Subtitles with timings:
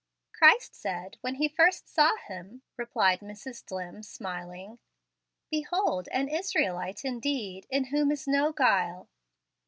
[0.33, 3.63] "Christ said, when he first saw him," replied Mrs.
[3.63, 4.79] Dlimm, smiling,
[5.51, 9.09] "'Behold an Israelite indeed, in whom is no guile.'"